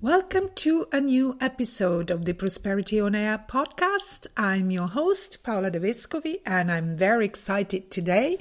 [0.00, 4.28] Welcome to a new episode of the Prosperity on Air podcast.
[4.36, 8.38] I'm your host, Paola De Vescovi, and I'm very excited today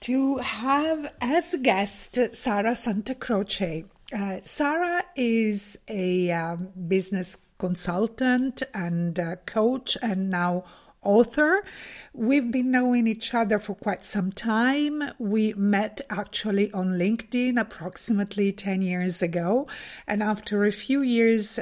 [0.00, 3.84] to have as a guest Sara Santacroce.
[4.12, 10.64] Uh, Sara is a um, business consultant and uh, coach and now
[11.02, 11.64] author.
[12.12, 15.02] We've been knowing each other for quite some time.
[15.18, 19.66] We met actually on LinkedIn approximately 10 years ago.
[20.06, 21.58] And after a few years,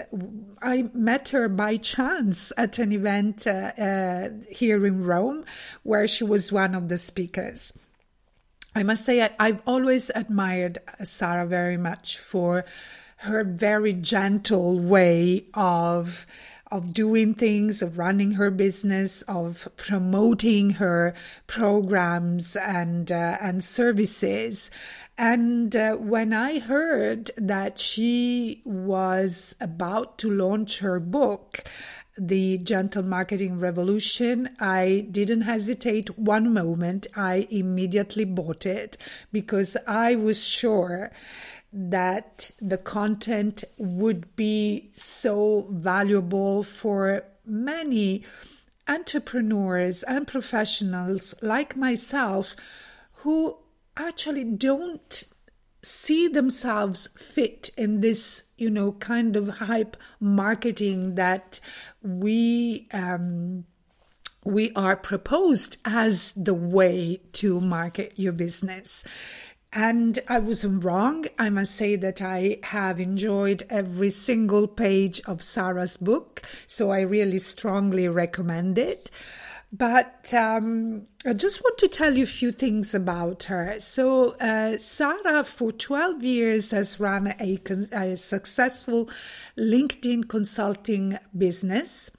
[0.60, 5.44] I met her by chance at an event uh, uh, here in Rome
[5.82, 7.72] where she was one of the speakers.
[8.74, 12.64] I must say, I, I've always admired Sara very much for
[13.18, 16.26] her very gentle way of
[16.70, 21.14] of doing things, of running her business, of promoting her
[21.46, 24.70] programs and uh, and services.
[25.16, 31.64] And uh, when I heard that she was about to launch her book,
[32.16, 37.06] the Gentle Marketing Revolution, I didn't hesitate one moment.
[37.16, 38.96] I immediately bought it
[39.32, 41.12] because I was sure
[41.72, 48.24] that the content would be so valuable for many
[48.86, 52.56] entrepreneurs and professionals like myself
[53.22, 53.56] who
[53.96, 55.24] actually don't
[55.82, 61.60] see themselves fit in this you know kind of hype marketing that
[62.02, 63.64] we um
[64.44, 69.04] we are proposed as the way to market your business
[69.72, 71.26] and I wasn't wrong.
[71.38, 77.00] I must say that I have enjoyed every single page of Sara's book, so I
[77.00, 79.10] really strongly recommend it.
[79.70, 83.78] But um, I just want to tell you a few things about her.
[83.80, 87.60] So, uh, Sara, for 12 years, has run a,
[87.92, 89.10] a successful
[89.58, 92.10] LinkedIn consulting business.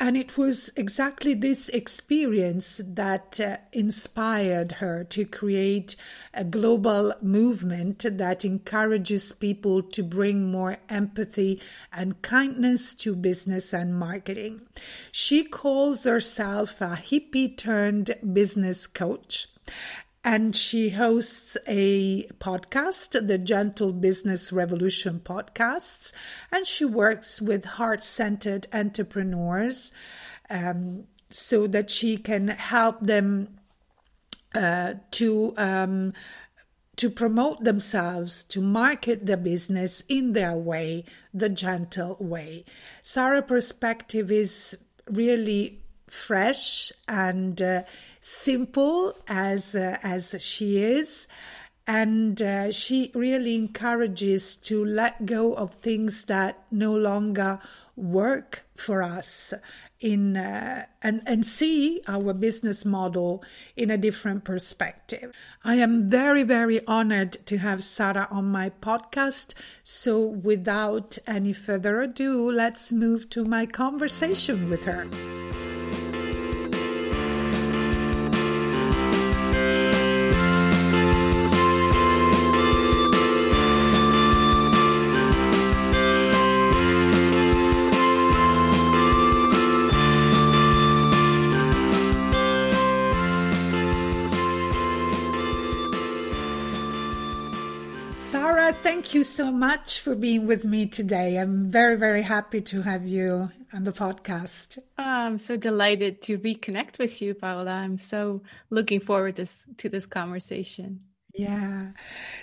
[0.00, 5.96] And it was exactly this experience that uh, inspired her to create
[6.32, 11.60] a global movement that encourages people to bring more empathy
[11.92, 14.62] and kindness to business and marketing.
[15.12, 19.48] She calls herself a hippie turned business coach
[20.24, 26.14] and she hosts a podcast, the Gentle Business Revolution podcasts,
[26.50, 29.92] and she works with heart centered entrepreneurs
[30.48, 33.58] um, so that she can help them
[34.54, 35.52] uh, to.
[35.56, 36.14] Um,
[36.96, 42.64] to promote themselves, to market their business in their way, the gentle way.
[43.02, 44.78] Sara perspective is
[45.10, 45.83] really
[46.14, 47.82] fresh and uh,
[48.20, 51.28] simple as uh, as she is
[51.86, 57.58] and uh, she really encourages to let go of things that no longer
[57.96, 59.52] work for us
[60.00, 63.42] in uh, and and see our business model
[63.76, 65.32] in a different perspective.
[65.62, 69.54] I am very very honored to have Sara on my podcast.
[69.82, 75.06] So without any further ado, let's move to my conversation with her.
[99.24, 101.38] You so much for being with me today.
[101.38, 104.78] I'm very, very happy to have you on the podcast.
[104.98, 107.70] I'm so delighted to reconnect with you, Paola.
[107.70, 109.46] I'm so looking forward to,
[109.78, 111.00] to this conversation.
[111.32, 111.92] Yeah.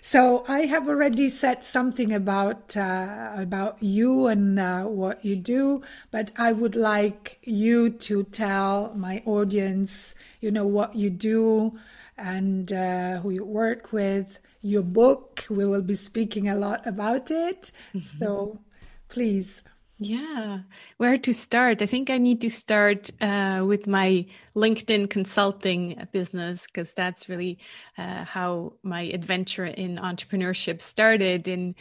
[0.02, 5.84] So I have already said something about uh, about you and uh, what you do,
[6.10, 11.78] but I would like you to tell my audience, you know, what you do
[12.18, 15.46] and uh, who you work with your book.
[15.50, 17.72] We will be speaking a lot about it.
[17.94, 18.20] Mm-hmm.
[18.20, 18.62] So
[19.10, 19.64] please.
[20.04, 20.62] Yeah,
[20.98, 21.84] where to start?
[21.84, 24.26] I think I need to start uh, with my
[24.56, 27.60] LinkedIn consulting business because that's really
[28.00, 31.48] uh, how my adventure in entrepreneurship started.
[31.48, 31.76] In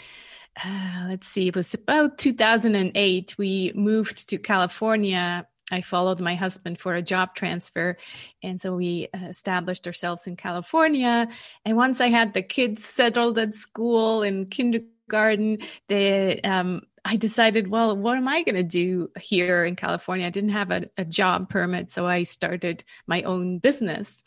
[0.62, 3.36] uh, let's see, it was about 2008.
[3.38, 5.46] We moved to California.
[5.70, 7.96] I followed my husband for a job transfer.
[8.42, 11.28] And so we uh, established ourselves in California.
[11.64, 15.58] And once I had the kids settled at school in kindergarten,
[15.88, 20.26] they, um, I decided, well, what am I going to do here in California?
[20.26, 24.22] I didn't have a, a job permit, so I started my own business.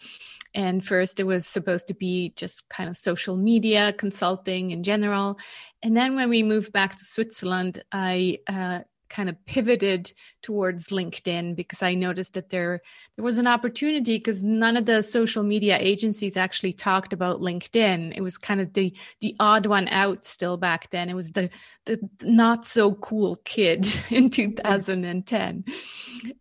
[0.55, 5.37] And first, it was supposed to be just kind of social media consulting in general.
[5.81, 8.79] And then when we moved back to Switzerland, I uh,
[9.13, 10.11] kind of pivoted
[10.41, 12.81] towards LinkedIn because I noticed that there
[13.15, 18.13] there was an opportunity because none of the social media agencies actually talked about LinkedIn.
[18.15, 21.09] It was kind of the the odd one out still back then.
[21.09, 21.51] It was the
[21.85, 25.63] the not so cool kid in 2010.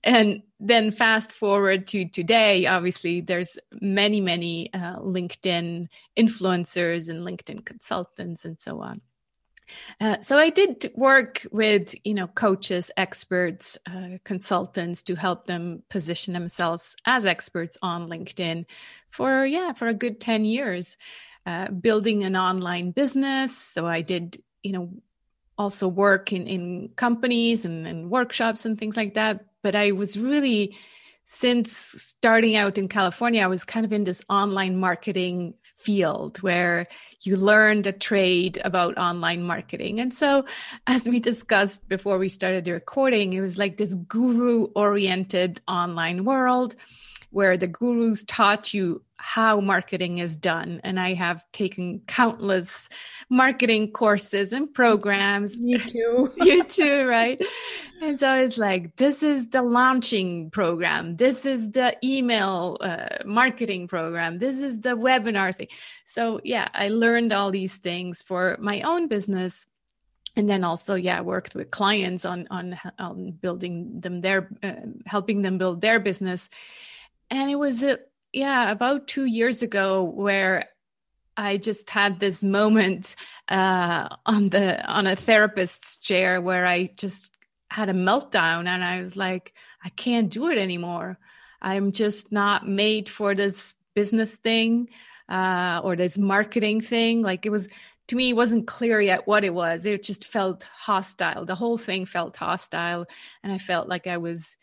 [0.03, 7.67] And then fast forward to today, obviously there's many many uh, LinkedIn influencers and LinkedIn
[7.67, 9.03] consultants and so on.
[10.01, 15.83] Uh, so I did work with you know coaches, experts, uh, consultants to help them
[15.89, 18.65] position themselves as experts on LinkedIn
[19.11, 20.97] for yeah for a good ten years,
[21.47, 23.57] uh, building an online business.
[23.57, 24.91] So I did you know
[25.59, 29.45] also work in in companies and, and workshops and things like that.
[29.63, 30.77] But I was really
[31.25, 36.89] since starting out in California, I was kind of in this online marketing field where
[37.23, 40.01] you learned a trade about online marketing.
[40.01, 40.45] And so,
[40.87, 46.25] as we discussed before we started the recording, it was like this guru oriented online
[46.25, 46.75] world
[47.31, 50.81] where the gurus taught you how marketing is done.
[50.83, 52.89] And I have taken countless
[53.31, 55.57] marketing courses and programs.
[55.57, 56.33] You too.
[56.39, 57.41] you too, right?
[58.03, 61.17] And so it's like, this is the launching program.
[61.17, 64.41] This is the email uh, marketing program.
[64.41, 65.69] This is the webinar thing.
[66.05, 69.67] So, yeah, I learned all these things for my own business
[70.35, 74.73] and then also yeah worked with clients on on, on building them their uh,
[75.05, 76.49] helping them build their business
[77.31, 77.97] and it was uh,
[78.33, 80.67] yeah about two years ago where
[81.37, 83.17] I just had this moment
[83.49, 87.37] uh, on the on a therapist's chair where I just
[87.71, 91.19] had a meltdown and I was like, I can't do it anymore.
[91.61, 94.89] I'm just not made for this business thing
[95.29, 97.23] uh, or this marketing thing.
[97.23, 97.69] Like it was
[98.09, 99.87] to me, it wasn't clear yet what it was.
[99.87, 101.47] It just felt hostile.
[101.47, 103.07] The whole thing felt hostile,
[103.43, 104.57] and I felt like I was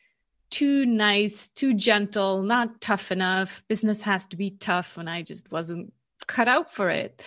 [0.50, 3.63] too nice, too gentle, not tough enough.
[3.68, 5.94] Business has to be tough, and I just wasn't
[6.28, 7.24] cut out for it.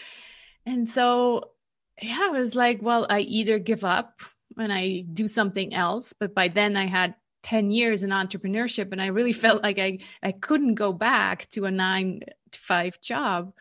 [0.67, 1.51] And so,
[2.01, 4.21] yeah, I was like, well, I either give up
[4.59, 6.13] and I do something else.
[6.13, 9.99] But by then, I had 10 years in entrepreneurship, and I really felt like I,
[10.23, 12.21] I couldn't go back to a nine
[12.51, 13.53] to five job.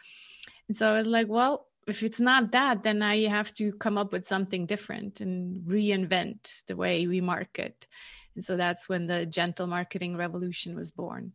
[0.67, 3.97] And so I was like, well, if it's not that, then I have to come
[3.97, 7.87] up with something different and reinvent the way we market.
[8.35, 11.33] And so that's when the gentle marketing revolution was born.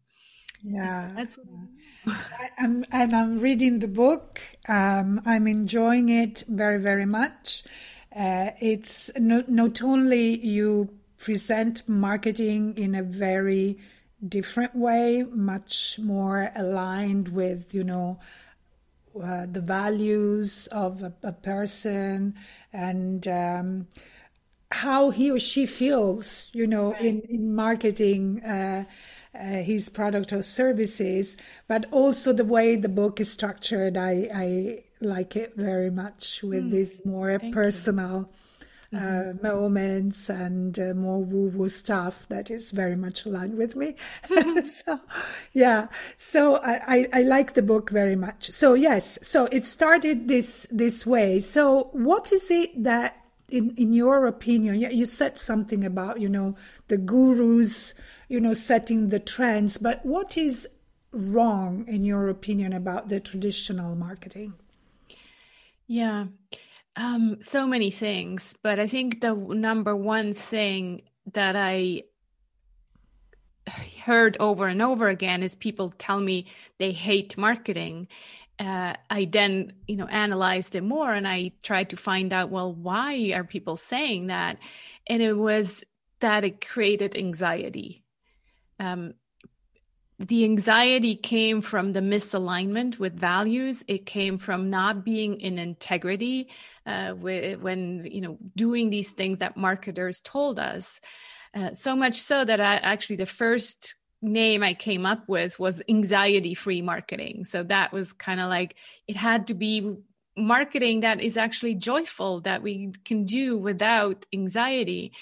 [0.62, 1.46] Yeah, that's what
[2.06, 4.40] I, am and I'm reading the book.
[4.68, 7.64] Um, I'm enjoying it very, very much.
[8.14, 13.78] Uh, it's not, not only you present marketing in a very
[14.26, 18.18] different way, much more aligned with you know
[19.22, 22.34] uh, the values of a, a person
[22.72, 23.28] and.
[23.28, 23.88] Um,
[24.70, 27.02] how he or she feels, you know, right.
[27.02, 28.84] in, in marketing uh,
[29.34, 31.36] uh, his product or services,
[31.68, 33.96] but also the way the book is structured.
[33.96, 36.70] I, I like it very much with mm.
[36.70, 38.30] these more Thank personal
[38.94, 39.46] uh, mm-hmm.
[39.46, 43.94] moments and uh, more woo woo stuff that is very much aligned with me.
[44.64, 45.00] so,
[45.52, 45.88] yeah.
[46.16, 48.50] So I, I, I, like the book very much.
[48.52, 49.18] So yes.
[49.22, 51.40] So it started this this way.
[51.40, 56.56] So what is it that in in your opinion you said something about you know
[56.88, 57.94] the gurus
[58.28, 60.68] you know setting the trends but what is
[61.16, 64.54] wrong in your opinion about the traditional marketing?
[65.86, 66.26] Yeah.
[66.96, 71.02] Um, so many things but i think the number one thing
[71.34, 72.04] that i
[74.02, 76.46] heard over and over again is people tell me
[76.78, 78.08] they hate marketing
[78.58, 82.72] uh, I then, you know, analyzed it more and I tried to find out, well,
[82.72, 84.58] why are people saying that?
[85.06, 85.84] And it was
[86.20, 88.02] that it created anxiety.
[88.80, 89.14] Um,
[90.18, 93.84] the anxiety came from the misalignment with values.
[93.86, 96.48] It came from not being in integrity
[96.86, 101.00] uh, when, you know, doing these things that marketers told us.
[101.54, 103.96] Uh, so much so that I actually the first
[104.26, 107.44] name I came up with was anxiety free marketing.
[107.44, 109.96] So that was kind of like it had to be
[110.36, 115.12] marketing that is actually joyful that we can do without anxiety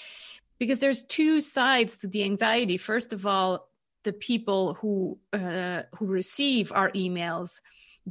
[0.59, 3.69] because there's two sides to the anxiety first of all
[4.03, 7.61] the people who uh, who receive our emails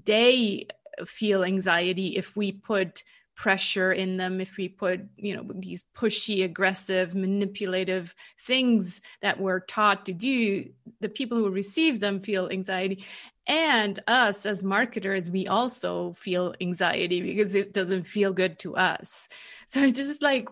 [0.05, 0.67] they
[1.05, 3.03] feel anxiety if we put
[3.35, 9.61] pressure in them if we put you know these pushy aggressive manipulative things that we're
[9.61, 10.69] taught to do
[11.01, 13.05] the people who receive them feel anxiety.
[13.47, 19.29] And us as marketers we also feel anxiety because it doesn't feel good to us.
[19.67, 20.49] So it's just like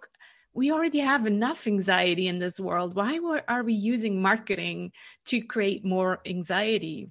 [0.55, 2.95] we already have enough anxiety in this world.
[2.95, 4.93] Why are we using marketing
[5.27, 7.09] to create more anxiety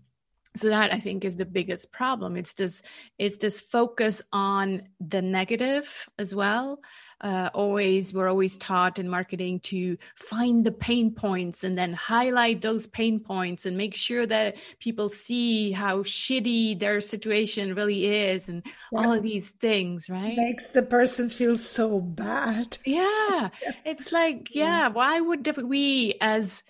[0.55, 2.38] so that i think is the biggest problem.
[2.38, 2.81] It's this
[3.17, 6.79] it's this focus on the negative as well.
[7.20, 12.62] Uh, always we're always taught in marketing to find the pain points and then highlight
[12.62, 18.50] those pain points and make sure that people see how shitty their situation really is
[18.50, 18.98] and yeah.
[18.98, 20.36] all of these things right?
[20.36, 22.77] Makes the person feel so bad.
[22.86, 23.50] Yeah.
[23.86, 24.88] It's like yeah.
[24.88, 26.63] why would we as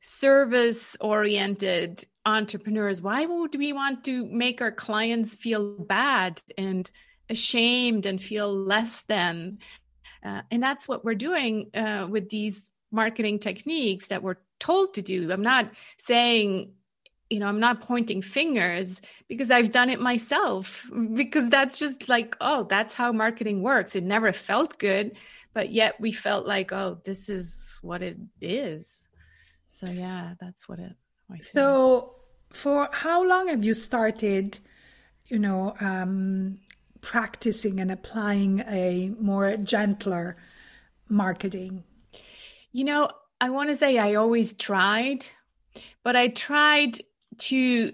[0.00, 6.90] service oriented entrepreneurs why would we want to make our clients feel bad and
[7.28, 9.58] ashamed and feel less than?
[10.24, 15.02] Uh, and that's what we're doing uh, with these marketing techniques that we're told to
[15.02, 15.30] do.
[15.30, 16.72] I'm not saying
[17.30, 22.36] you know i'm not pointing fingers because i've done it myself because that's just like
[22.40, 23.96] oh that's how marketing works.
[23.96, 25.16] It never felt good
[25.52, 29.08] but yet we felt like oh this is what it is.
[29.66, 30.94] So yeah that's what it
[31.40, 32.14] so
[32.52, 34.58] for how long have you started,
[35.26, 36.58] you know, um,
[37.00, 40.36] practicing and applying a more gentler
[41.08, 41.84] marketing?
[42.72, 45.26] You know, I want to say I always tried,
[46.02, 46.98] but I tried
[47.38, 47.92] to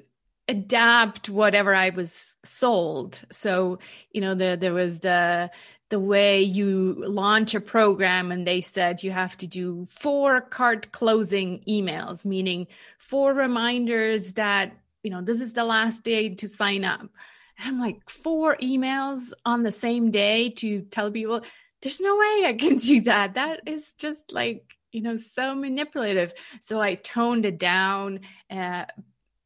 [0.49, 3.21] adapt whatever I was sold.
[3.31, 3.79] So,
[4.13, 5.51] you know, the, there was the
[5.91, 10.93] the way you launch a program and they said you have to do four cart
[10.93, 12.67] closing emails meaning
[12.99, 17.01] four reminders that you know this is the last day to sign up.
[17.01, 21.43] And i'm like four emails on the same day to tell people?
[21.83, 23.35] There's no way i can do that.
[23.35, 26.33] That is just like you know so manipulative.
[26.61, 28.85] So i toned it down uh,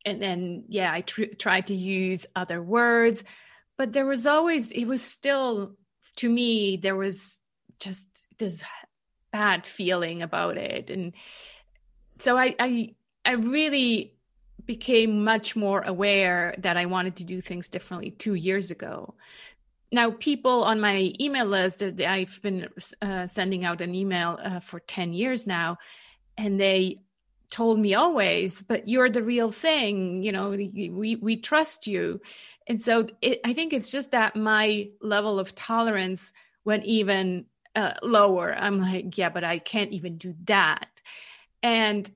[0.05, 3.25] and then yeah i tr- tried to use other words
[3.79, 5.77] but there was always it was still
[6.17, 7.41] to me there was
[7.79, 8.63] just this
[9.33, 10.91] bad feeling about it.
[10.91, 11.13] And
[12.19, 12.95] so i i
[13.25, 14.15] i really
[14.65, 19.15] became much more aware that i wanted to do things differently 2 years ago.
[19.91, 22.69] Now people on my email list that i've been
[23.03, 25.79] uh, sending out an email uh, for 10 years now
[26.39, 27.01] and they
[27.51, 30.23] told me always but you're the real thing.
[30.23, 32.21] You know we we trust you
[32.67, 36.33] and so it, I think it's just that my level of tolerance
[36.65, 38.55] went even uh, lower.
[38.55, 40.89] I'm like, yeah, but I can't even do that.
[41.63, 42.11] And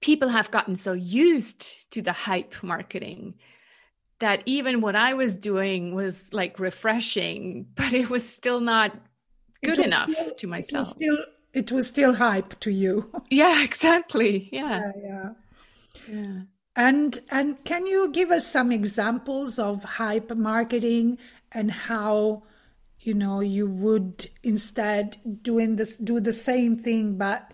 [0.00, 3.34] people have gotten so used to the hype marketing
[4.18, 8.96] that even what I was doing was like refreshing, but it was still not
[9.62, 10.72] good enough still, to myself.
[10.72, 11.18] It was, still,
[11.52, 13.10] it was still hype to you.
[13.30, 14.48] Yeah, exactly.
[14.50, 14.92] Yeah.
[14.96, 15.02] Yeah.
[15.02, 15.28] Yeah.
[16.08, 16.40] yeah.
[16.76, 21.18] And and can you give us some examples of hype marketing
[21.50, 22.42] and how
[23.00, 27.52] you know you would instead doing this do the same thing but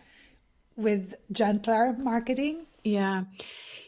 [0.76, 2.66] with gentler marketing?
[2.82, 3.24] Yeah.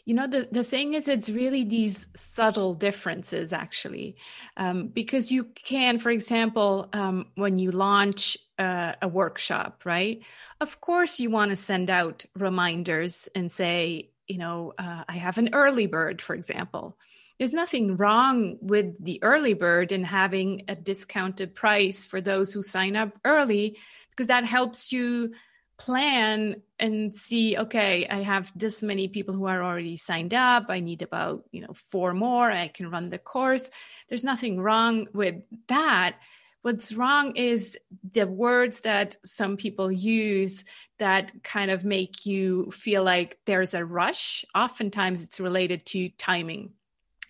[0.04, 4.16] You know, the, the thing is, it's really these subtle differences, actually.
[4.58, 10.20] Um, because you can, for example, um, when you launch uh, a workshop, right?
[10.60, 15.38] Of course, you want to send out reminders and say, you know, uh, I have
[15.38, 16.96] an early bird, for example.
[17.38, 22.62] There's nothing wrong with the early bird and having a discounted price for those who
[22.62, 23.76] sign up early
[24.10, 25.32] because that helps you
[25.76, 30.66] plan and see okay i have this many people who are already signed up.
[30.68, 32.50] I need about you know four more.
[32.50, 33.70] I can run the course.
[34.08, 36.16] There's nothing wrong with that
[36.64, 37.76] what's wrong is
[38.12, 40.64] the words that some people use
[40.98, 44.46] that kind of make you feel like there's a rush.
[44.54, 46.72] Oftentimes it's related to timing.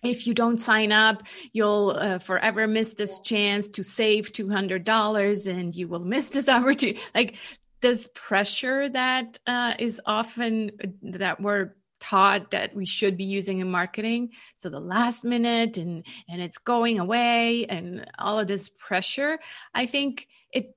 [0.03, 5.75] If you don't sign up, you'll uh, forever miss this chance to save $200 and
[5.75, 7.01] you will miss this opportunity.
[7.13, 7.35] Like
[7.81, 13.69] this pressure that uh, is often that we're taught that we should be using in
[13.69, 19.39] marketing so the last minute and and it's going away and all of this pressure
[19.73, 20.75] i think it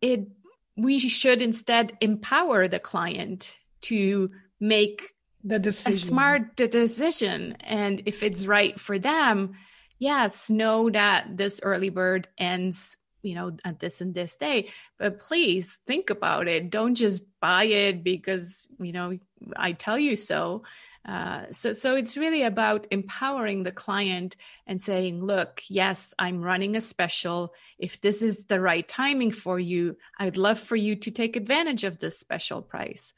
[0.00, 0.28] it
[0.76, 4.30] we should instead empower the client to
[4.60, 5.92] make the decision.
[5.92, 9.54] a smart decision and if it's right for them
[9.98, 14.68] yes, know that this early bird ends you know at this and this day
[14.98, 19.18] but please think about it don't just buy it because you know
[19.56, 20.62] i tell you so
[21.06, 24.34] uh, so, so it's really about empowering the client
[24.66, 27.54] and saying, "Look, yes, I'm running a special.
[27.78, 31.84] If this is the right timing for you, I'd love for you to take advantage
[31.84, 33.14] of this special price.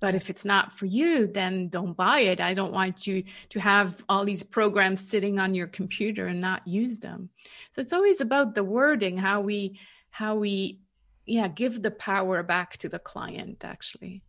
[0.00, 2.40] But if it's not for you, then don't buy it.
[2.40, 6.66] I don't want you to have all these programs sitting on your computer and not
[6.66, 7.30] use them.
[7.72, 9.78] So it's always about the wording, how we,
[10.10, 10.80] how we,
[11.26, 13.64] yeah, give the power back to the client.
[13.64, 14.22] Actually.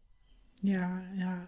[0.61, 1.39] Yeah, yeah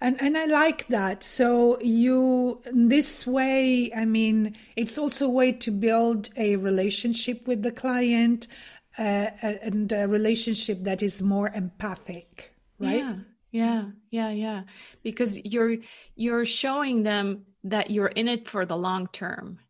[0.00, 1.22] and and I like that.
[1.22, 7.62] So you this way, I mean, it's also a way to build a relationship with
[7.62, 8.48] the client,
[8.98, 12.98] uh, and a relationship that is more empathic, right?
[12.98, 13.16] Yeah,
[13.54, 14.62] yeah, yeah, yeah.
[15.04, 15.76] Because you're
[16.16, 19.60] you're showing them that you're in it for the long term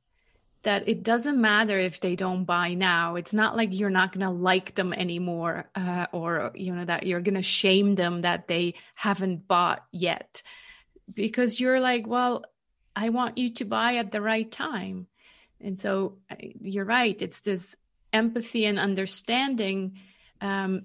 [0.62, 3.17] that it doesn't matter if they don't buy now.
[3.17, 7.07] It's not like you're not going to like them anymore, uh, or you know that
[7.07, 10.41] you're going to shame them that they haven't bought yet,
[11.12, 12.43] because you're like, well,
[12.97, 15.09] I want you to buy at the right time,
[15.61, 17.21] and so uh, you're right.
[17.21, 17.76] It's this
[18.14, 19.99] empathy and understanding,
[20.41, 20.85] um,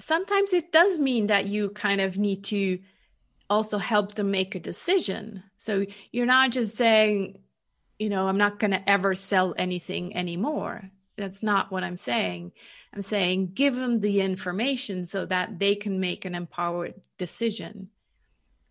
[0.00, 2.80] sometimes it does mean that you kind of need to
[3.48, 5.42] also help them make a decision.
[5.56, 7.38] So you're not just saying
[8.00, 10.90] you know, I'm not going to ever sell anything anymore.
[11.18, 12.52] That's not what I'm saying.
[12.94, 17.90] I'm saying give them the information so that they can make an empowered decision.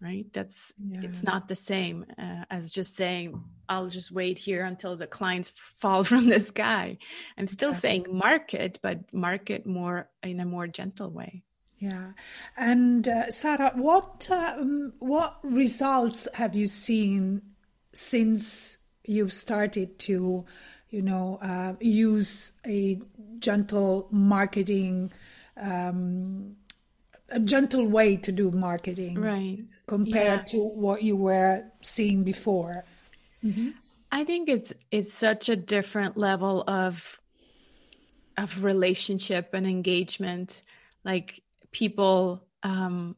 [0.02, 0.26] Right?
[0.32, 1.02] That's yeah.
[1.04, 5.50] it's not the same uh, as just saying I'll just wait here until the clients
[5.78, 6.98] fall from the sky.
[7.38, 11.44] I'm still saying market, but market more in a more gentle way.
[11.80, 12.12] Yeah,
[12.58, 17.42] and uh, Sara, what um, what results have you seen
[17.94, 20.46] since you've started to,
[20.90, 23.00] you know, uh, use a
[23.40, 25.12] gentle marketing,
[25.58, 26.56] um,
[27.30, 29.60] a gentle way to do marketing, right?
[29.90, 30.52] Compared yeah.
[30.52, 32.86] to what you were seeing before.
[33.44, 33.70] Mm-hmm.
[34.12, 37.20] I think it's it's such a different level of
[38.38, 40.62] of relationship and engagement.
[41.04, 43.16] Like people um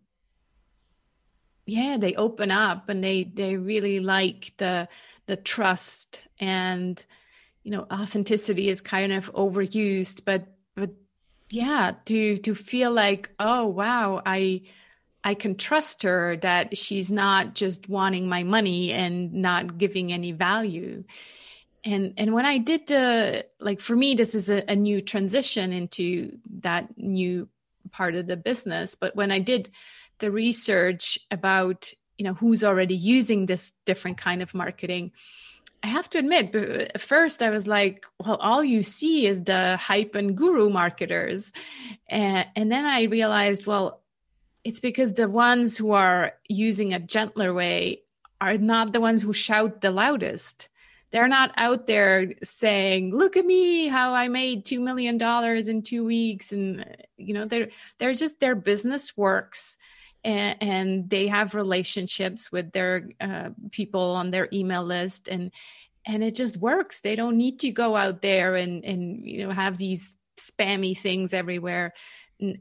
[1.66, 4.88] yeah they open up and they they really like the
[5.26, 7.06] the trust and
[7.64, 10.90] you know authenticity is kind of overused but but
[11.50, 14.62] yeah to to feel like oh wow i
[15.24, 20.32] i can trust her that she's not just wanting my money and not giving any
[20.32, 21.04] value.
[21.84, 25.74] And and when i did the like for me this is a, a new transition
[25.74, 27.48] into that new
[27.92, 28.96] part of the business.
[28.96, 29.70] But when i did
[30.20, 35.12] the research about you know who's already using this different kind of marketing
[35.82, 39.76] i have to admit at first i was like well all you see is the
[39.78, 41.52] hype and guru marketers.
[42.08, 44.01] And, and then i realized well
[44.64, 48.04] it's because the ones who are using a gentler way
[48.40, 50.68] are not the ones who shout the loudest.
[51.12, 55.82] They're not out there saying look at me how i made 2 million dollars in
[55.82, 56.86] 2 weeks and
[57.18, 59.78] you know they're they're just their business works
[60.24, 65.52] and, and they have relationships with their uh, people on their email list and
[66.06, 67.02] and it just works.
[67.02, 71.34] They don't need to go out there and and you know have these spammy things
[71.34, 71.94] everywhere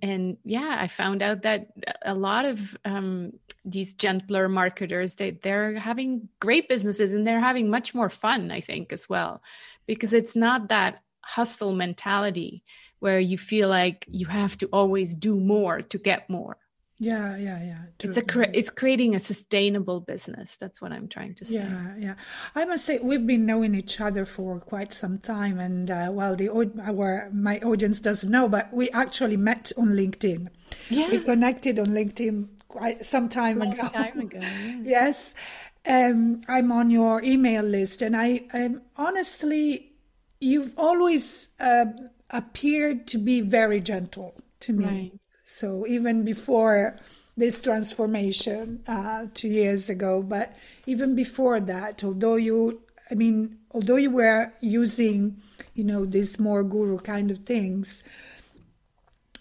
[0.03, 1.69] and, yeah i found out that
[2.05, 3.33] a lot of um,
[3.65, 8.61] these gentler marketers they they're having great businesses and they're having much more fun i
[8.61, 9.43] think as well.
[9.87, 12.63] Because it's not that hustle mentality
[13.01, 16.57] where you feel like you have to always do more to get more
[17.01, 17.79] yeah, yeah, yeah.
[17.99, 18.09] True.
[18.09, 20.59] It's a cre- it's creating a sustainable business.
[20.59, 21.55] That's what I'm trying to say.
[21.55, 22.15] Yeah, yeah.
[22.55, 26.37] I must say we've been knowing each other for quite some time, and uh, well,
[26.37, 26.51] the
[26.85, 30.49] our my audience doesn't know, but we actually met on LinkedIn.
[30.91, 33.89] Yeah, we connected on LinkedIn quite some time ago.
[33.89, 34.39] Time ago.
[34.43, 34.77] Yeah.
[34.85, 35.35] yes,
[35.87, 39.93] um, I'm on your email list, and I um, honestly,
[40.39, 41.87] you've always uh,
[42.29, 44.85] appeared to be very gentle to me.
[44.85, 45.20] Right
[45.53, 46.97] so even before
[47.37, 53.97] this transformation uh, two years ago, but even before that, although you, I mean, although
[53.97, 55.43] you were using,
[55.75, 58.05] you know, these more guru kind of things,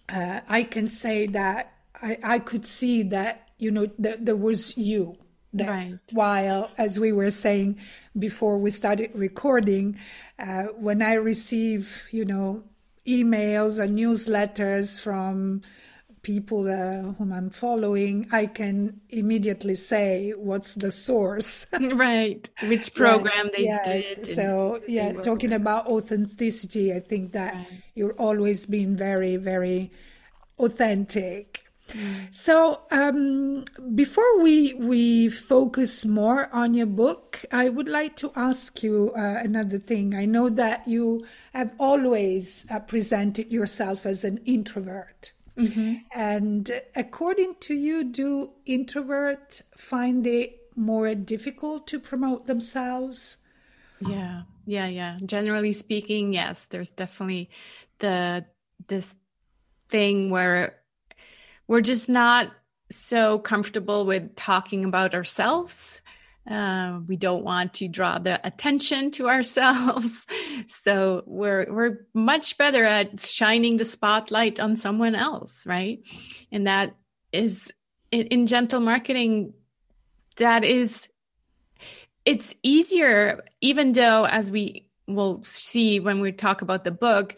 [0.10, 4.76] uh, I can say that I, I could see that, you know, that there was
[4.78, 5.16] you.
[5.54, 6.00] That right.
[6.12, 7.78] While, as we were saying
[8.18, 10.00] before we started recording,
[10.40, 12.64] uh, when I receive, you know,
[13.06, 15.62] emails and newsletters from
[16.22, 21.66] people uh, whom I'm following, I can immediately say what's the source.
[21.94, 22.50] right.
[22.68, 23.54] Which program right.
[23.56, 24.16] they yes.
[24.18, 24.28] did.
[24.28, 27.68] So, yeah, talking about authenticity, I think that right.
[27.96, 29.92] you're always being very, very
[30.58, 31.70] authentic.
[32.32, 38.84] So, um, before we we focus more on your book, I would like to ask
[38.84, 40.14] you uh, another thing.
[40.14, 45.94] I know that you have always uh, presented yourself as an introvert, mm-hmm.
[46.12, 53.38] and according to you, do introverts find it more difficult to promote themselves?
[54.00, 55.18] Yeah, yeah, yeah.
[55.26, 56.68] Generally speaking, yes.
[56.68, 57.50] There's definitely
[58.00, 58.46] the
[58.88, 59.14] this
[59.90, 60.78] thing where
[61.68, 62.52] we're just not
[62.90, 66.02] so comfortable with talking about ourselves.
[66.50, 70.26] Uh, we don't want to draw the attention to ourselves,
[70.68, 76.00] so we're we're much better at shining the spotlight on someone else, right?
[76.52, 76.96] And that
[77.32, 77.72] is
[78.12, 79.54] in, in gentle marketing.
[80.38, 81.08] That is,
[82.26, 87.36] it's easier, even though as we will see when we talk about the book,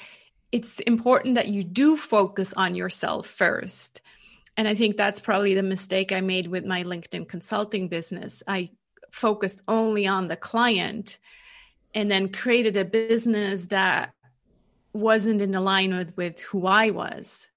[0.51, 4.01] it's important that you do focus on yourself first
[4.57, 8.43] and I think that's probably the mistake I made with my LinkedIn consulting business.
[8.47, 8.69] I
[9.11, 11.19] focused only on the client
[11.93, 14.13] and then created a business that
[14.93, 17.49] wasn't in alignment with who I was.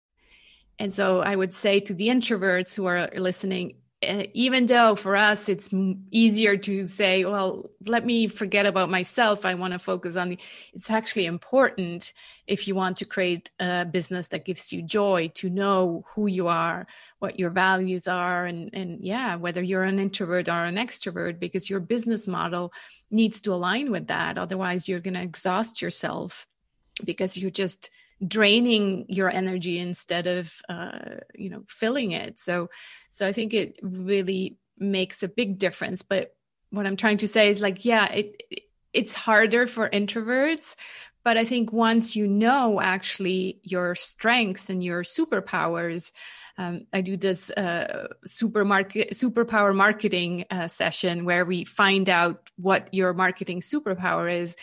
[0.79, 5.17] And so I would say to the introverts who are listening, Eh, even though for
[5.17, 5.71] us it's
[6.11, 9.45] easier to say well let me forget about myself.
[9.45, 10.39] I want to focus on the
[10.73, 12.13] it's actually important
[12.47, 16.49] if you want to create a business that gives you joy to know who you
[16.49, 16.87] are
[17.19, 21.71] what your values are and and yeah whether you're an introvert or an extrovert because
[21.71, 22.73] your business model
[23.11, 24.39] needs to align with that.
[24.39, 26.47] Otherwise you're going to exhaust yourself
[27.05, 27.91] because you're just
[28.27, 32.69] draining your energy instead of uh, you know filling it so
[33.11, 36.35] so i think it really makes a big difference but
[36.71, 38.41] what i'm trying to say is like yeah it
[38.93, 40.77] it's harder for introverts
[41.25, 46.11] but i think once you know actually your strengths and your superpowers
[46.57, 52.93] um, I do this uh, supermarket superpower marketing uh, session where we find out what
[52.95, 54.55] your marketing superpower is.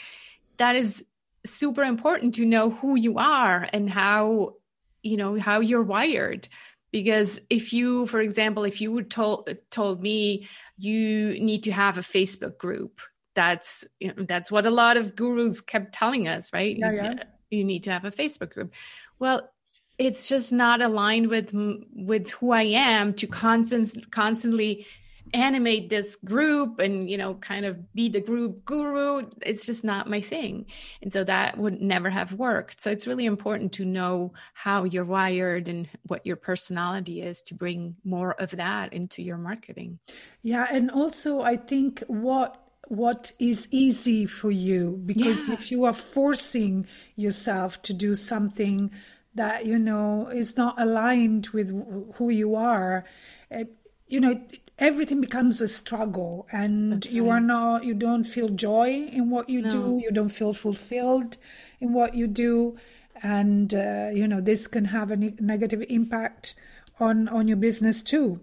[0.57, 1.03] That is
[1.45, 4.55] super important to know who you are and how
[5.01, 6.47] you know how you're wired.
[6.91, 12.01] Because if you for example if you told told me you need to have a
[12.01, 13.01] facebook group
[13.33, 16.77] that's you know, that's what a lot of gurus kept telling us right?
[16.77, 17.23] Yeah, yeah.
[17.49, 18.73] you need to have a facebook group.
[19.19, 19.49] Well
[19.97, 21.51] it's just not aligned with
[21.93, 24.87] with who i am to constant constantly
[25.33, 30.09] animate this group and you know kind of be the group guru it's just not
[30.09, 30.65] my thing.
[31.01, 32.81] And so that would never have worked.
[32.81, 37.53] So it's really important to know how you're wired and what your personality is to
[37.53, 39.99] bring more of that into your marketing.
[40.41, 45.53] Yeah and also i think what what is easy for you because yeah.
[45.53, 48.91] if you are forcing yourself to do something
[49.35, 51.69] that you know is not aligned with
[52.15, 53.05] who you are
[53.51, 53.65] eh,
[54.07, 54.41] you know
[54.81, 59.61] everything becomes a struggle and you are not you don't feel joy in what you
[59.61, 59.69] no.
[59.69, 60.01] do.
[60.03, 61.37] You don't feel fulfilled
[61.79, 62.75] in what you do.
[63.23, 66.55] And uh, you know this can have a ne- negative impact
[66.99, 68.41] on on your business too.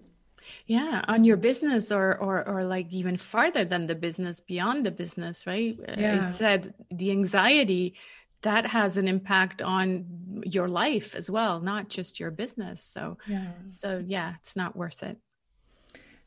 [0.66, 4.90] Yeah on your business or or or like even farther than the business beyond the
[4.90, 5.78] business right?
[5.98, 6.16] Yeah.
[6.16, 7.94] i said the anxiety
[8.40, 12.82] that has an impact on your life as well not just your business.
[12.82, 13.50] So yeah.
[13.66, 15.18] so yeah it's not worth it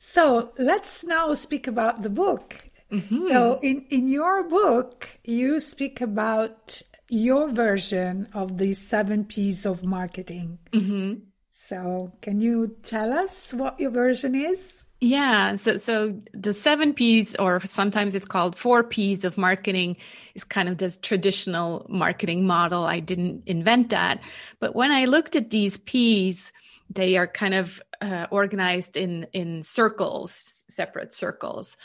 [0.04, 2.56] so let's now speak about the book.
[2.92, 3.28] Mm-hmm.
[3.28, 9.84] So in, in your book, you speak about your version of the seven P's of
[9.84, 10.58] marketing.
[10.72, 11.20] Mm-hmm.
[11.52, 14.84] So can you tell us what your version is?
[15.02, 19.98] Yeah, so so the seven P's, or sometimes it's called four P's of marketing,
[20.34, 22.86] is kind of this traditional marketing model.
[22.86, 24.20] I didn't invent that,
[24.60, 26.52] but when I looked at these P's,
[26.90, 31.78] they are kind of uh, organized in in circles, separate circles.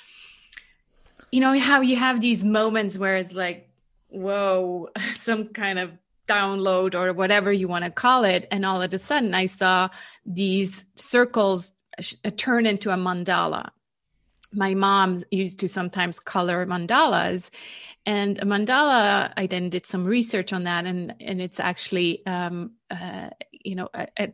[1.31, 3.69] You know how you have these moments where it's like,
[4.09, 5.93] whoa, some kind of
[6.27, 9.89] download or whatever you want to call it, and all of a sudden I saw
[10.25, 13.71] these circles uh, turn into a mandala.
[14.53, 17.51] My mom used to sometimes color mandalas,
[18.07, 22.73] and a mandala i then did some research on that and and it's actually um,
[22.91, 24.33] uh, you know a, a,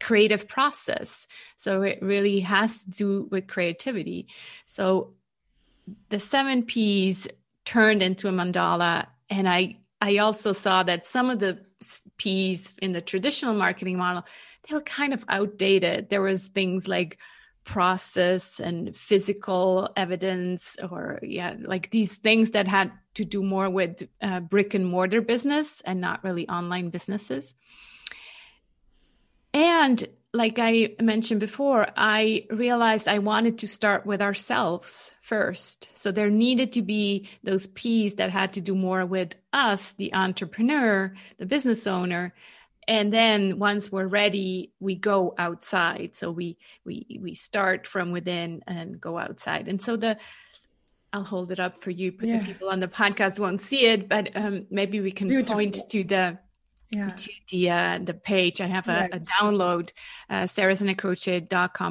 [0.00, 1.26] creative process.
[1.56, 4.28] So it really has to do with creativity.
[4.64, 5.14] So
[6.08, 7.28] the seven P's
[7.64, 9.06] turned into a mandala.
[9.30, 11.64] And I, I also saw that some of the
[12.16, 14.24] P's in the traditional marketing model,
[14.68, 16.08] they were kind of outdated.
[16.08, 17.18] There was things like
[17.66, 24.04] process and physical evidence or yeah like these things that had to do more with
[24.22, 27.54] uh, brick and mortar business and not really online businesses
[29.56, 35.88] and like I mentioned before, I realized I wanted to start with ourselves first.
[35.94, 40.12] So there needed to be those P's that had to do more with us, the
[40.12, 42.34] entrepreneur, the business owner.
[42.86, 46.14] And then once we're ready, we go outside.
[46.14, 49.68] So we we we start from within and go outside.
[49.68, 50.18] And so the
[51.14, 52.12] I'll hold it up for you.
[52.12, 52.40] But yeah.
[52.40, 55.56] the people on the podcast won't see it, but um, maybe we can Beautiful.
[55.56, 56.38] point to the
[56.90, 57.08] yeah.
[57.08, 58.60] to the uh, the page.
[58.60, 59.22] I have a, yes.
[59.22, 59.90] a download,
[60.30, 60.46] uh,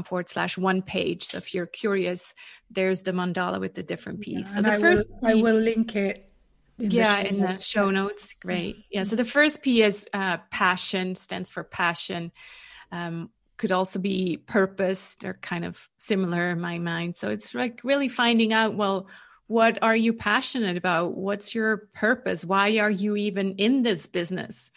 [0.04, 1.24] forward slash one page.
[1.24, 2.34] So if you're curious,
[2.72, 4.56] there's the mandala with the different pieces.
[4.56, 6.30] Yeah, so the I first will, I will link it.
[6.78, 8.36] In yeah, the in the show notes.
[8.42, 8.76] Great.
[8.92, 9.04] Yeah.
[9.04, 12.32] So the first P is uh, passion, stands for passion.
[12.92, 15.16] Um, could also be purpose.
[15.16, 17.16] They're kind of similar in my mind.
[17.16, 19.08] So it's like really finding out, well,
[19.48, 21.16] what are you passionate about?
[21.16, 22.44] What's your purpose?
[22.44, 24.72] Why are you even in this business?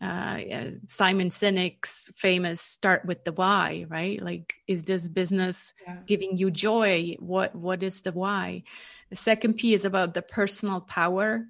[0.00, 0.40] Uh,
[0.86, 4.22] Simon Sinek's famous start with the why, right?
[4.22, 5.98] Like, is this business yeah.
[6.06, 7.16] giving you joy?
[7.18, 8.64] What What is the why?
[9.10, 11.46] The second P is about the personal power.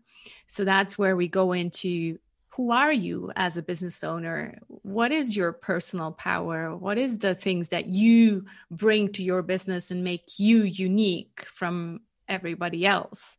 [0.47, 2.19] So that's where we go into
[2.51, 4.59] who are you as a business owner?
[4.69, 6.75] What is your personal power?
[6.75, 12.01] What is the things that you bring to your business and make you unique from
[12.29, 13.37] everybody else.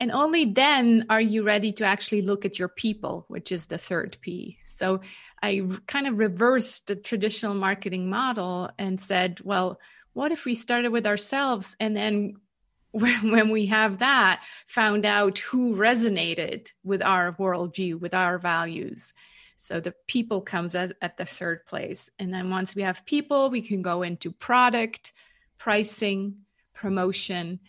[0.00, 3.78] And only then are you ready to actually look at your people, which is the
[3.78, 4.58] third P.
[4.66, 5.00] So
[5.40, 9.78] I kind of reversed the traditional marketing model and said, well,
[10.12, 12.36] what if we started with ourselves and then
[12.90, 19.14] when we have that, found out who resonated with our worldview, with our values.
[19.56, 22.10] So the people comes at, at the third place.
[22.18, 25.12] And then once we have people, we can go into product,
[25.56, 26.38] pricing,
[26.74, 27.60] promotion,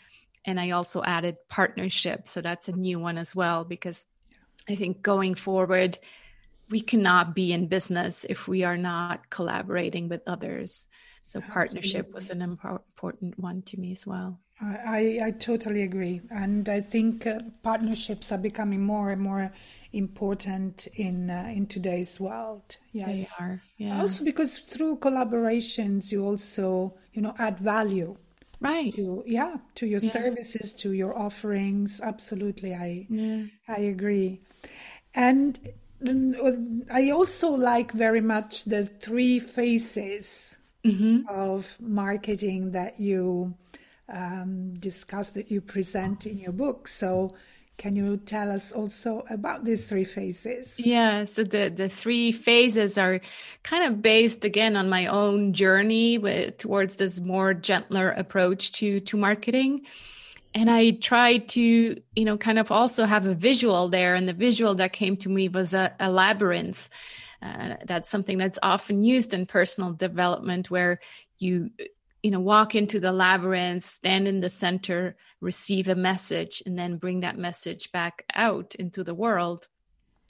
[0.45, 2.27] and I also added partnership.
[2.27, 4.05] So that's a new one as well, because
[4.69, 5.97] I think going forward,
[6.69, 10.87] we cannot be in business if we are not collaborating with others.
[11.21, 11.53] So Absolutely.
[11.53, 14.39] partnership was an important one to me as well.
[14.61, 16.21] I, I totally agree.
[16.29, 19.51] And I think uh, partnerships are becoming more and more
[19.91, 22.77] important in uh, in today's world.
[22.91, 23.61] Yes, they are.
[23.77, 24.01] Yeah.
[24.01, 28.15] Also because through collaborations, you also you know add value
[28.63, 30.09] right to yeah to your yeah.
[30.09, 33.43] services to your offerings absolutely i yeah.
[33.67, 34.39] i agree
[35.13, 35.59] and
[36.91, 41.27] i also like very much the three phases mm-hmm.
[41.29, 43.53] of marketing that you
[44.09, 47.33] um, discuss that you present in your book so
[47.77, 50.79] can you tell us also about these three phases?
[50.79, 53.19] Yeah, so the, the three phases are
[53.63, 58.99] kind of based again on my own journey with, towards this more gentler approach to
[59.01, 59.85] to marketing.
[60.55, 61.61] And I tried to,
[62.15, 64.13] you know, kind of also have a visual there.
[64.13, 66.89] And the visual that came to me was a, a labyrinth.
[67.41, 70.99] Uh, that's something that's often used in personal development where
[71.39, 71.71] you
[72.23, 76.97] you know walk into the labyrinth stand in the center receive a message and then
[76.97, 79.67] bring that message back out into the world.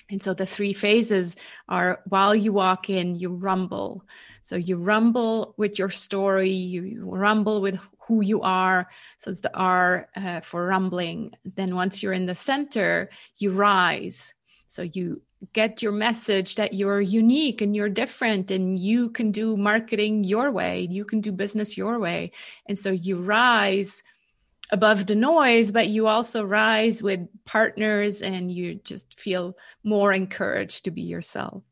[0.10, 1.38] And so the three phases
[1.70, 4.04] are while you walk in you rumble.
[4.42, 8.90] So you rumble with your story you rumble with who you are.
[9.18, 11.32] So it's the r uh, for rumbling.
[11.56, 14.34] Then once you're in the center you rise.
[14.68, 19.58] So you get your message that you're unique and you're different and you can do
[19.58, 22.32] marketing your way, you can do business your way.
[22.68, 24.04] And so you rise
[24.72, 30.86] above the noise, but you also rise with partners and you just feel more encouraged
[30.86, 31.64] to be yourself.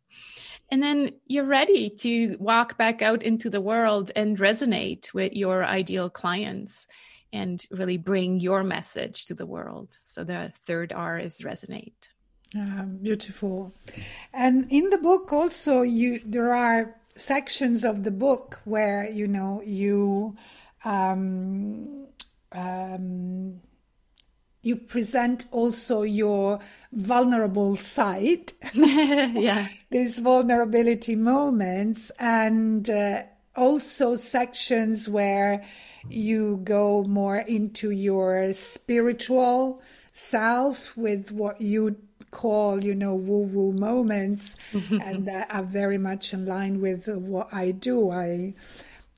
[0.70, 5.66] And then you're ready to walk back out into the world and resonate with your
[5.66, 6.88] ideal clients
[7.34, 9.90] and really bring your message to the world.
[10.02, 11.94] So the third R is resonate.
[12.58, 13.74] Uh, beautiful.
[14.34, 19.62] And in the book also you there are sections of the book where you know
[19.66, 20.36] you
[20.84, 22.08] um,
[22.52, 23.62] um,
[24.64, 26.60] you present also your
[26.92, 28.54] vulnerable side.
[28.74, 29.70] yeah.
[29.90, 33.24] These vulnerability moments and uh,
[33.56, 35.64] also sections where
[36.10, 41.96] you go more into your spiritual self with what you
[42.32, 47.54] call, you know, woo woo moments, and that are very much in line with what
[47.54, 48.12] I do.
[48.12, 48.56] I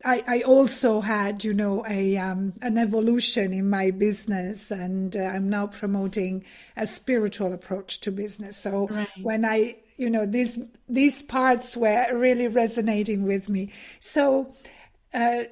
[0.05, 5.21] I, I also had, you know, a um, an evolution in my business, and uh,
[5.21, 6.43] I'm now promoting
[6.75, 8.57] a spiritual approach to business.
[8.57, 9.07] So right.
[9.21, 13.71] when I, you know, these these parts were really resonating with me.
[13.99, 14.53] So,
[15.13, 15.43] uh,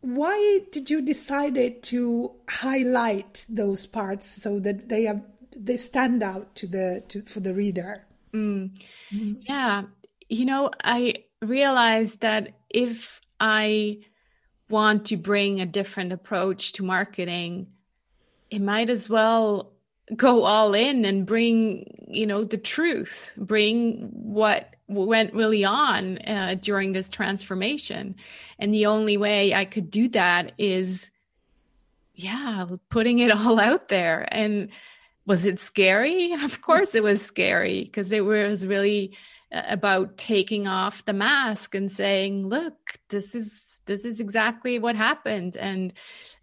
[0.00, 5.22] why did you decide to highlight those parts so that they are
[5.58, 8.06] they stand out to the to, for the reader?
[8.32, 8.70] Mm.
[9.12, 9.32] Mm-hmm.
[9.42, 9.84] Yeah,
[10.28, 13.98] you know, I realized that if I
[14.68, 17.68] want to bring a different approach to marketing,
[18.50, 19.72] it might as well
[20.16, 26.56] go all in and bring, you know, the truth, bring what went really on uh,
[26.60, 28.14] during this transformation.
[28.58, 31.10] And the only way I could do that is,
[32.14, 34.28] yeah, putting it all out there.
[34.32, 34.68] And
[35.28, 36.32] was it scary?
[36.42, 39.16] Of course it was scary because it was really
[39.52, 45.56] about taking off the mask and saying look this is this is exactly what happened.
[45.56, 45.92] And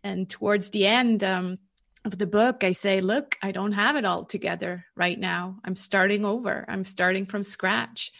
[0.03, 1.57] and towards the end um,
[2.05, 5.57] of the book i say look i don't have it all together right now.
[5.65, 6.65] I'm starting over.
[6.67, 8.11] I'm starting from scratch.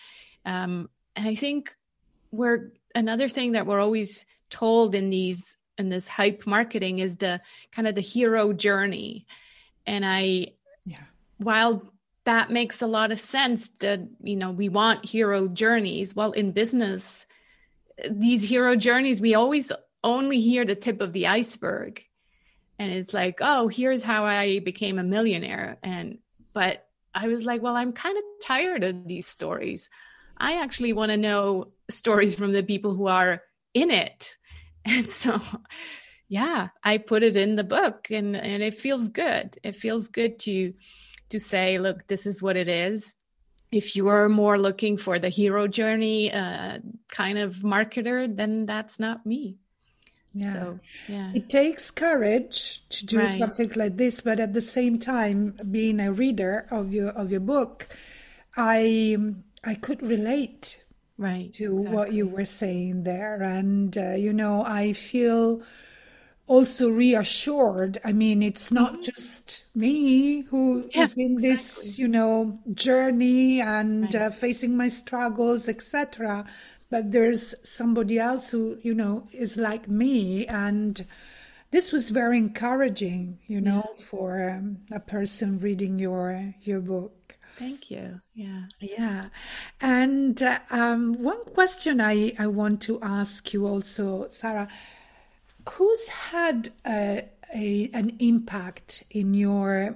[0.46, 1.76] Um, and i think
[2.32, 7.42] we're another thing that we're always told in these in this hype marketing is the
[7.72, 9.26] kind of the hero journey
[9.86, 10.48] and i
[10.86, 11.04] yeah.
[11.38, 11.82] while
[12.26, 16.52] that makes a lot of sense that you know we want hero journeys well in
[16.52, 17.26] business
[18.10, 19.72] these hero journeys we always
[20.06, 22.02] only hear the tip of the iceberg.
[22.78, 25.78] And it's like oh here's how i became a millionaire.
[25.84, 26.20] And
[26.54, 29.90] but i was like well i'm kind of tired of these stories.
[30.38, 33.42] I actually want to know stories from the people who are
[33.74, 34.36] in it.
[34.88, 35.42] And so
[36.28, 40.40] yeah i put it in the book and and it feels good it feels good
[40.40, 40.74] to
[41.30, 43.14] to say, look, this is what it is.
[43.72, 49.00] If you are more looking for the hero journey uh, kind of marketer, then that's
[49.00, 49.58] not me.
[50.34, 50.54] Yeah.
[50.54, 51.32] So, yeah.
[51.34, 53.40] It takes courage to do right.
[53.40, 57.40] something like this, but at the same time, being a reader of your of your
[57.40, 57.88] book,
[58.56, 59.18] I
[59.64, 60.84] I could relate
[61.18, 61.96] right to exactly.
[61.96, 65.64] what you were saying there, and uh, you know, I feel
[66.48, 67.98] also reassured.
[68.04, 69.02] I mean, it's not mm-hmm.
[69.02, 74.16] just me who yeah, is in this, you know, journey and right.
[74.16, 76.46] uh, facing my struggles, etc.
[76.90, 81.06] But there's somebody else who, you know, is like me, and
[81.72, 84.06] this was very encouraging, you know, yeah.
[84.06, 87.38] for um, a person reading your your book.
[87.58, 88.20] Thank you.
[88.34, 88.64] Yeah.
[88.82, 89.26] Yeah.
[89.80, 94.68] And uh, um, one question I, I want to ask you also, Sara
[95.70, 97.24] who's had a,
[97.54, 99.96] a, an impact in your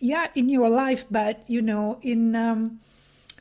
[0.00, 2.80] yeah in your life but you know in um,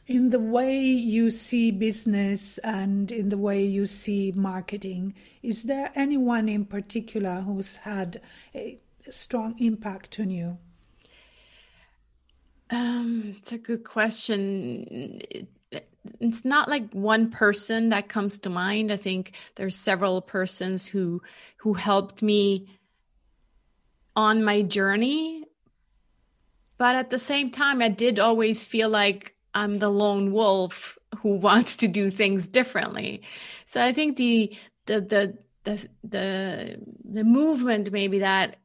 [0.08, 5.92] in the way you see business and in the way you see marketing is there
[5.96, 8.20] anyone in particular who's had
[8.54, 10.58] a strong impact on you?
[12.70, 15.22] Um, it's a good question
[16.20, 18.92] it's not like one person that comes to mind.
[18.92, 21.22] I think there's several persons who
[21.58, 22.68] who helped me
[24.16, 25.44] on my journey.
[26.78, 31.36] But at the same time, I did always feel like I'm the lone wolf who
[31.48, 33.22] wants to do things differently.
[33.66, 38.58] So I think the the the the the, the movement maybe that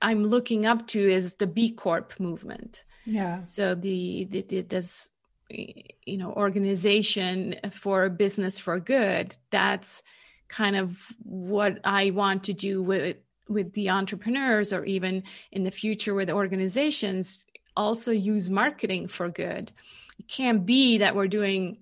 [0.00, 2.84] I'm looking up to is the B Corp movement.
[3.04, 3.42] Yeah.
[3.42, 5.10] So the, the, the this
[5.52, 10.02] you know organization for business for good that's
[10.48, 13.16] kind of what i want to do with
[13.48, 17.44] with the entrepreneurs or even in the future with organizations
[17.76, 19.72] also use marketing for good.
[20.18, 21.78] It can't be that we're doing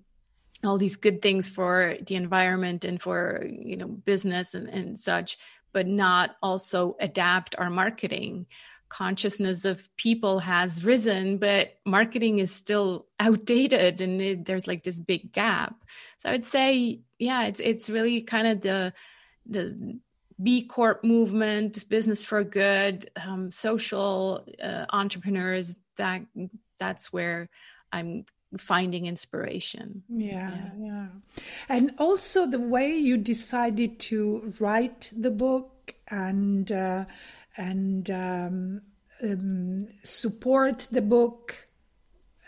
[0.63, 5.37] all these good things for the environment and for you know business and, and such
[5.73, 8.45] but not also adapt our marketing
[8.91, 14.99] consciousness of people has risen but marketing is still outdated and it, there's like this
[14.99, 15.75] big gap.
[16.17, 18.93] So i would say yeah it's it's really kind of the
[19.45, 19.97] the
[20.43, 26.21] b corp movement business for good um, social uh, entrepreneurs that
[26.77, 27.49] that's where
[27.93, 28.25] i'm
[28.57, 30.03] finding inspiration.
[30.09, 31.07] Yeah, yeah, yeah.
[31.69, 37.05] And also the way you decided to write the book and uh,
[37.57, 38.81] and um,
[39.23, 41.67] um, support the book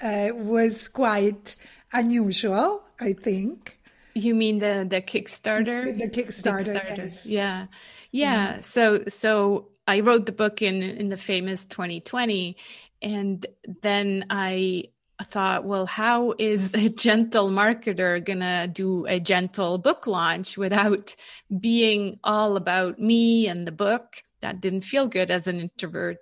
[0.01, 1.55] uh, was quite
[1.91, 3.79] unusual, I think.
[4.15, 5.85] You mean the the Kickstarter?
[5.85, 6.97] The, the Kickstarter, Kickstarter.
[6.97, 7.25] Yes.
[7.25, 7.67] Yeah.
[8.11, 8.61] yeah, yeah.
[8.61, 12.55] So so I wrote the book in in the famous 2020,
[13.01, 13.45] and
[13.81, 14.85] then I
[15.23, 21.15] thought, well, how is a gentle marketer gonna do a gentle book launch without
[21.59, 24.23] being all about me and the book?
[24.43, 26.17] That didn't feel good as an introvert,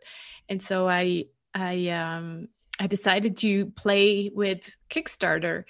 [0.49, 2.47] and so I I um,
[2.79, 5.65] I decided to play with Kickstarter.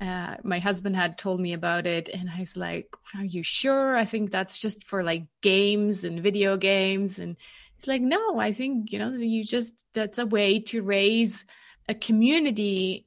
[0.00, 3.96] Uh, my husband had told me about it, and I was like, "Are you sure?
[3.96, 7.36] I think that's just for like games and video games." And
[7.76, 11.44] he's like, "No, I think you know you just that's a way to raise
[11.88, 13.06] a community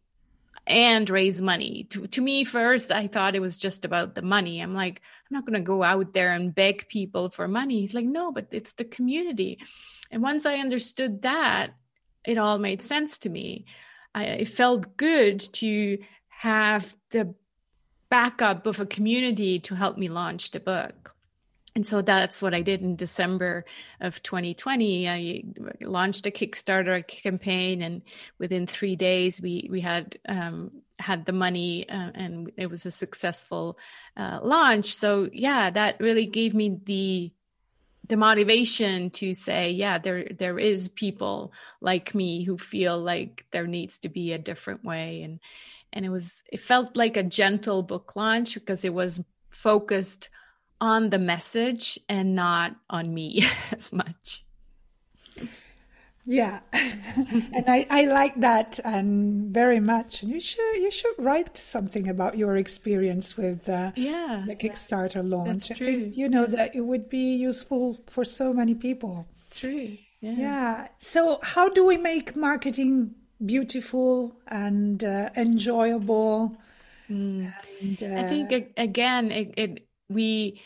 [0.65, 1.87] and raise money.
[1.89, 4.61] To, to me, first, I thought it was just about the money.
[4.61, 7.81] I'm like, I'm not going to go out there and beg people for money.
[7.81, 9.59] He's like, no, but it's the community.
[10.11, 11.71] And once I understood that,
[12.25, 13.65] it all made sense to me.
[14.15, 15.97] I, it felt good to
[16.29, 17.33] have the
[18.09, 21.13] backup of a community to help me launch the book
[21.75, 23.65] and so that's what I did in December
[23.99, 25.09] of 2020.
[25.09, 25.43] I
[25.81, 28.03] launched a Kickstarter campaign, and
[28.37, 32.91] within three days, we we had um, had the money, uh, and it was a
[32.91, 33.79] successful
[34.15, 34.93] uh, launch.
[34.93, 37.31] So yeah, that really gave me the
[38.07, 43.65] the motivation to say, yeah, there there is people like me who feel like there
[43.65, 45.39] needs to be a different way, and
[45.91, 50.29] and it was it felt like a gentle book launch because it was focused
[50.83, 54.43] on the message and not on me as much.
[56.25, 60.23] Yeah, and I, I like that and very much.
[60.23, 65.23] And You should you should write something about your experience with uh, yeah the Kickstarter
[65.23, 65.69] launch.
[65.69, 66.11] That's true.
[66.13, 69.25] you know that it would be useful for so many people.
[69.51, 69.97] True.
[70.19, 70.35] Yeah.
[70.37, 70.87] yeah.
[70.97, 73.15] So how do we make marketing
[73.45, 76.57] beautiful and uh, enjoyable?
[77.09, 77.53] Mm.
[77.81, 80.61] And, uh, I think again, it, it we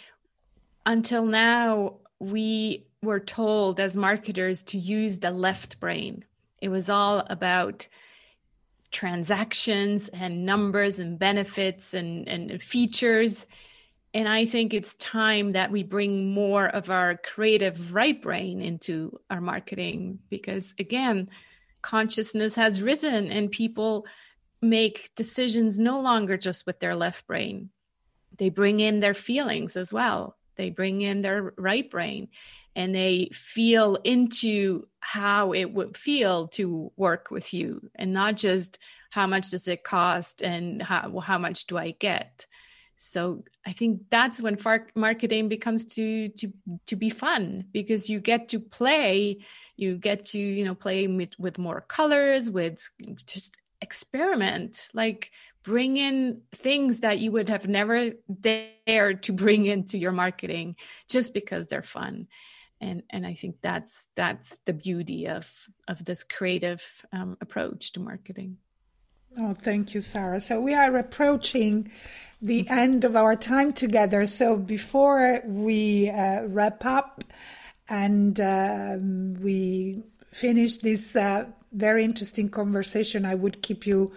[0.86, 6.24] until now we were told as marketers to use the left brain.
[6.62, 7.88] It was all about
[8.92, 13.46] transactions and numbers and benefits and, and features.
[14.14, 19.20] And I think it's time that we bring more of our creative right brain into
[19.30, 21.30] our marketing because, again,
[21.82, 24.06] consciousness has risen and people
[24.62, 27.70] make decisions no longer just with their left brain.
[28.38, 30.38] They bring in their feelings as well.
[30.56, 32.30] They bring in their right brain
[32.76, 38.78] and they feel into how it would feel to work with you and not just
[39.10, 42.46] how much does it cost and how, how much do i get.
[42.98, 44.58] So i think that's when
[44.96, 46.52] marketing becomes to to
[46.88, 49.38] to be fun because you get to play
[49.76, 52.90] you get to you know play with, with more colors with
[53.28, 54.90] just experiment.
[54.94, 55.32] Like
[55.68, 60.78] bring in things that you would have never dared to bring into your marketing
[61.10, 62.28] just because they're fun.
[62.80, 65.46] And and i think that's that's the beauty of
[65.88, 68.58] of this creative um, approach to marketing.
[69.38, 70.40] Oh thank you sara.
[70.40, 71.92] So we are approaching
[72.42, 74.26] the end of our time together.
[74.26, 77.24] So before we uh, wrap up
[77.90, 84.12] and um, we finish this uh, very interesting conversation i would keep you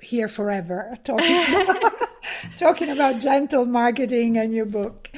[0.00, 1.92] here forever talking about,
[2.56, 5.10] talking about gentle marketing and your book.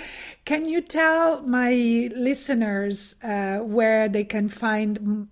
[0.45, 5.29] Can you tell my listeners uh, where they can find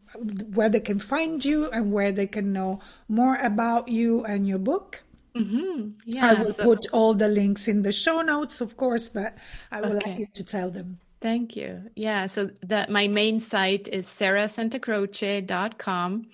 [0.55, 4.59] where they can find you and where they can know more about you and your
[4.59, 5.03] book?
[5.34, 5.90] Mm-hmm.
[6.05, 6.64] Yeah, I will so...
[6.64, 9.36] put all the links in the show notes, of course, but
[9.70, 10.11] I will okay.
[10.11, 10.99] like you to tell them.
[11.20, 11.82] Thank you.
[11.96, 16.26] Yeah, so that my main site is sarasantacroce.com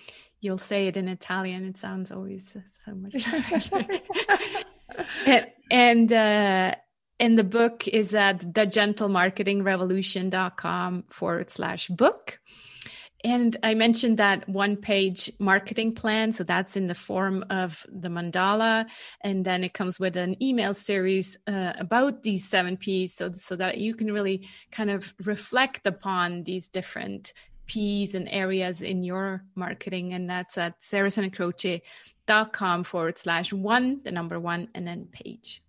[0.45, 1.65] you'll say it in Italian.
[1.65, 3.27] It sounds always so much.
[5.71, 6.75] and uh,
[7.21, 12.39] and the book is at thegentlemarketingrevolution.com forward slash book.
[13.25, 16.33] And I mentioned that one page marketing plan.
[16.33, 18.85] So that's in the form of the mandala.
[19.23, 23.57] And then it comes with an email series uh, about these seven P's so, so
[23.57, 27.33] that you can really kind of reflect upon these different
[27.67, 30.13] P's and areas in your marketing.
[30.13, 35.64] And that's at sarasantacroce.com forward slash one, the number one, and then page.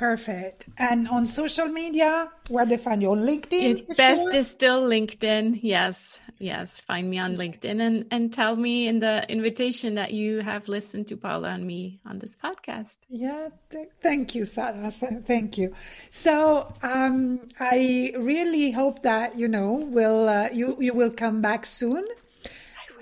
[0.00, 0.66] Perfect.
[0.78, 3.80] And on social media, where they find you on LinkedIn?
[3.80, 4.34] It best sure?
[4.34, 5.60] is still LinkedIn.
[5.62, 6.80] Yes, yes.
[6.80, 11.06] Find me on LinkedIn and and tell me in the invitation that you have listened
[11.08, 12.96] to Paula and me on this podcast.
[13.10, 14.90] Yeah, th- thank you, Sara.
[14.90, 15.74] Thank you.
[16.08, 21.66] So um, I really hope that you know will uh, you you will come back
[21.66, 22.06] soon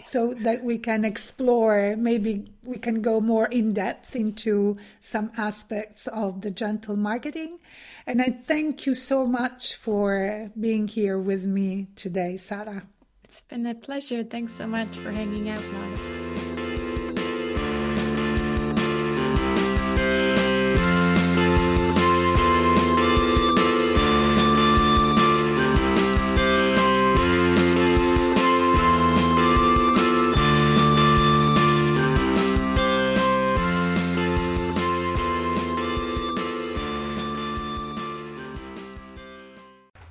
[0.02, 6.06] so that we can explore maybe we can go more in depth into some aspects
[6.08, 7.58] of the gentle marketing.
[8.06, 12.82] And i thank you so much for being here with me today sara.
[13.24, 14.24] It's been a pleasure.
[14.24, 16.17] Thanks so much for hanging out Mom.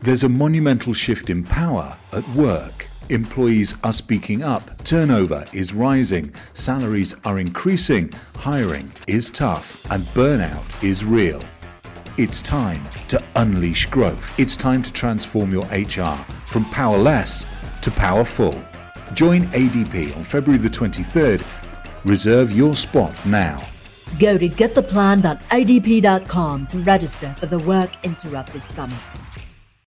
[0.07, 2.87] There's a monumental shift in power at work.
[3.09, 10.63] Employees are speaking up, turnover is rising, salaries are increasing, hiring is tough, and burnout
[10.81, 11.41] is real.
[12.17, 14.33] It's time to unleash growth.
[14.39, 17.45] It's time to transform your HR from powerless
[17.81, 18.57] to powerful.
[19.13, 21.45] Join ADP on February the 23rd.
[22.05, 23.61] Reserve your spot now.
[24.19, 28.95] Go to gettheplan.adp.com to register for the Work Interrupted Summit.